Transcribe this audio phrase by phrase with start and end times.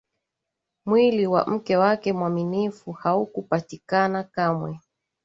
[0.85, 4.79] mwili wa mke wake mwaminifu haukupatikana kamwe